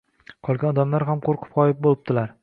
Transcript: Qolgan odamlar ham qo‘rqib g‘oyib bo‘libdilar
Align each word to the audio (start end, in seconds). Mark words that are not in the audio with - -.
Qolgan 0.47 0.71
odamlar 0.75 1.05
ham 1.09 1.21
qo‘rqib 1.27 1.53
g‘oyib 1.59 1.85
bo‘libdilar 1.87 2.33